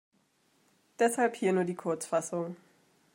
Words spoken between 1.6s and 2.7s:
die Kurzfassung.